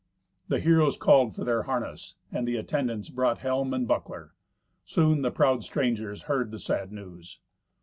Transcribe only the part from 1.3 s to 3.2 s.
for their harness, and the attendants